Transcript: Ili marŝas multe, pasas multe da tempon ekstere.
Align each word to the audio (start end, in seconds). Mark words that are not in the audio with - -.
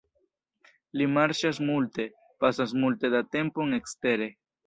Ili 0.95 1.07
marŝas 1.17 1.59
multe, 1.67 2.07
pasas 2.45 2.75
multe 2.85 3.13
da 3.17 3.23
tempon 3.39 3.79
ekstere. 3.81 4.31